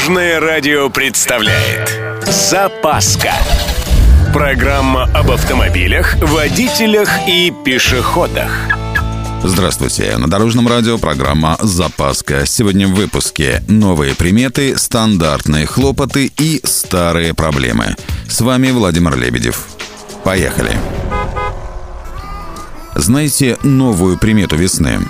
[0.00, 3.34] Дорожное радио представляет Запаска
[4.32, 8.50] Программа об автомобилях, водителях и пешеходах
[9.44, 10.16] Здравствуйте.
[10.16, 12.46] На Дорожном радио программа «Запаска».
[12.46, 17.94] Сегодня в выпуске новые приметы, стандартные хлопоты и старые проблемы.
[18.26, 19.66] С вами Владимир Лебедев.
[20.24, 20.78] Поехали.
[22.94, 25.00] Знаете новую примету весны?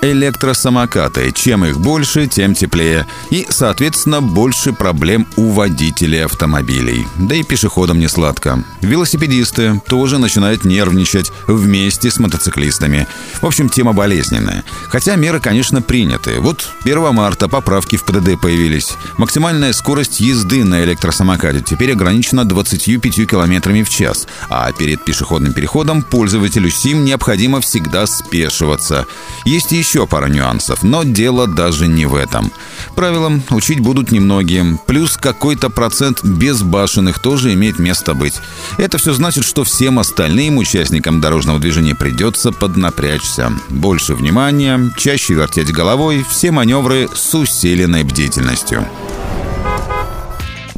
[0.00, 1.32] Электросамокаты.
[1.32, 3.06] Чем их больше, тем теплее.
[3.30, 7.06] И, соответственно, больше проблем у водителей автомобилей.
[7.16, 8.62] Да и пешеходам не сладко.
[8.80, 13.06] Велосипедисты тоже начинают нервничать вместе с мотоциклистами.
[13.40, 14.64] В общем, тема болезненная.
[14.88, 16.40] Хотя меры, конечно, приняты.
[16.40, 18.92] Вот 1 марта поправки в ПДД появились.
[19.16, 24.26] Максимальная скорость езды на электросамокате теперь ограничена 25 км в час.
[24.48, 29.06] А перед пешеходным переходом пользователю СИМ необходимо всегда спешиваться.
[29.44, 32.52] Есть еще еще пара нюансов, но дело даже не в этом.
[32.94, 38.34] Правилам учить будут немногие, плюс какой-то процент безбашенных тоже имеет место быть.
[38.76, 43.50] Это все значит, что всем остальным участникам дорожного движения придется поднапрячься.
[43.70, 48.86] Больше внимания, чаще вертеть головой, все маневры с усиленной бдительностью.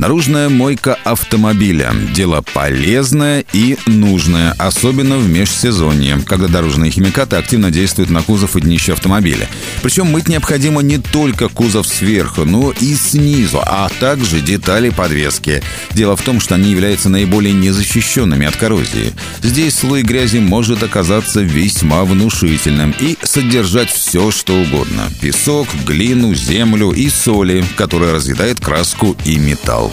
[0.00, 8.08] Наружная мойка автомобиля– дело полезное и нужное, особенно в межсезонье, когда дорожные химикаты активно действуют
[8.08, 9.46] на кузов и днище автомобиля.
[9.82, 15.62] Причем мыть необходимо не только кузов сверху, но и снизу, а также детали подвески.
[15.90, 19.12] Дело в том, что они являются наиболее незащищенными от коррозии.
[19.42, 26.90] Здесь слой грязи может оказаться весьма внушительным и содержать все, что угодно– песок, глину, землю
[26.90, 29.89] и соли, которая разъедает краску и металл.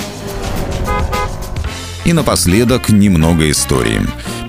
[2.08, 4.00] И напоследок немного истории.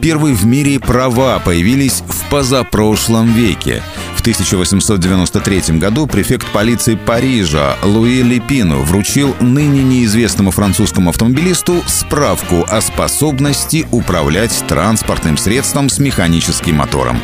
[0.01, 3.83] Первые в мире права появились в позапрошлом веке.
[4.15, 12.81] В 1893 году префект полиции Парижа Луи Лепину вручил ныне неизвестному французскому автомобилисту справку о
[12.81, 17.21] способности управлять транспортным средством с механическим мотором.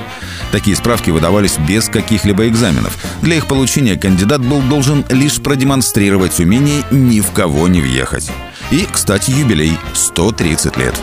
[0.54, 2.96] Такие справки выдавались без каких-либо экзаменов.
[3.22, 8.30] Для их получения кандидат был должен лишь продемонстрировать умение ни в кого не въехать.
[8.70, 10.94] И, кстати, юбилей– 130 лет.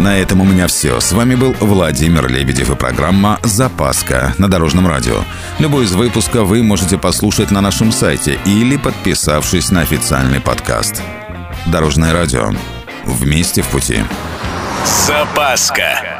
[0.00, 0.98] На этом у меня все.
[0.98, 5.22] С вами был Владимир Лебедев и программа «Запаска» на Дорожном радио.
[5.60, 11.00] Любой из выпусков вы можете послушать на нашем сайте или подписавшись на официальный подкаст.
[11.66, 12.50] Дорожное радио.
[13.04, 14.02] Вместе в пути.
[15.06, 16.19] Запаска.